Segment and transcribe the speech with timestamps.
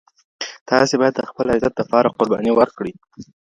[0.69, 2.93] تاسي باید د خپل عزت دپاره قرباني ورکړئ.